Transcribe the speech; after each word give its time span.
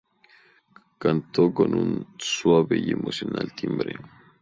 Canto 0.97 1.53
con 1.53 1.75
un 1.75 2.07
suave 2.17 2.79
y 2.79 2.89
emocional 2.89 3.53
timbre. 3.55 3.93